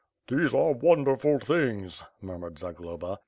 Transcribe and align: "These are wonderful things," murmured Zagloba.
"These 0.27 0.51
are 0.55 0.71
wonderful 0.71 1.37
things," 1.37 2.01
murmured 2.21 2.57
Zagloba. 2.57 3.19